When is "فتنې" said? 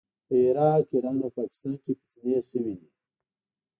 1.99-2.37